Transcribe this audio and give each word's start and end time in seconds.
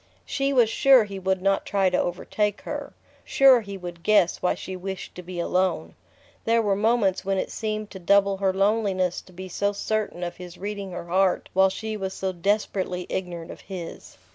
She 0.25 0.51
was 0.51 0.67
sure 0.67 1.03
he 1.03 1.19
would 1.19 1.43
not 1.43 1.63
try 1.63 1.91
to 1.91 2.01
overtake 2.01 2.61
her: 2.61 2.93
sure 3.23 3.61
he 3.61 3.77
would 3.77 4.01
guess 4.01 4.41
why 4.41 4.55
she 4.55 4.75
wished 4.75 5.13
to 5.13 5.21
be 5.21 5.39
alone. 5.39 5.93
There 6.43 6.59
were 6.63 6.75
moments 6.75 7.23
when 7.23 7.37
it 7.37 7.51
seemed 7.51 7.91
to 7.91 7.99
double 7.99 8.37
her 8.37 8.51
loneliness 8.51 9.21
to 9.21 9.31
be 9.31 9.47
so 9.47 9.73
certain 9.73 10.23
of 10.23 10.37
his 10.37 10.57
reading 10.57 10.91
her 10.93 11.05
heart 11.05 11.49
while 11.53 11.69
she 11.69 11.97
was 11.97 12.15
so 12.15 12.31
desperately 12.31 13.05
ignorant 13.11 13.51
of 13.51 13.61
his... 13.61 14.17